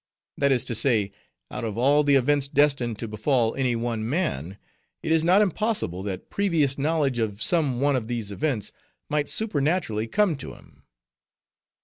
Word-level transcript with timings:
That 0.35 0.51
is 0.51 0.63
to 0.63 0.73
say, 0.73 1.11
out 1.51 1.63
of 1.63 1.77
all 1.77 2.03
the 2.03 2.15
events 2.15 2.47
destined 2.47 2.97
to 2.97 3.07
befall 3.07 3.53
any 3.53 3.75
one 3.75 4.09
man, 4.09 4.57
it 5.03 5.11
is 5.11 5.23
not 5.23 5.43
impossible 5.43 6.01
that 6.01 6.31
previous 6.31 6.75
knowledge 6.79 7.19
of 7.19 7.39
some 7.39 7.79
one 7.79 7.95
of 7.95 8.07
these 8.07 8.31
events 8.31 8.71
might 9.09 9.29
supernaturally 9.29 10.07
come 10.07 10.35
to 10.37 10.55
him. 10.55 10.85